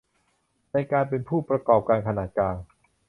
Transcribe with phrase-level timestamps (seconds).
[0.71, 2.55] ในการเป็นผู้ประกอบการขนาดกลาง